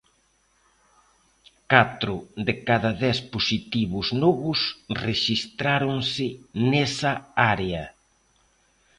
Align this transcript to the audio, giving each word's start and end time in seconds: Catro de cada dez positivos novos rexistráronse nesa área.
Catro 1.71 2.15
de 2.47 2.53
cada 2.67 2.91
dez 3.03 3.17
positivos 3.33 4.07
novos 4.23 4.59
rexistráronse 5.05 6.27
nesa 6.71 7.13
área. 7.53 7.83